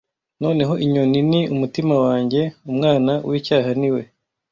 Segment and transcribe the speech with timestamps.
[0.41, 4.01] noneho inyoni ni umutima wanjye umwana wicyaha niwe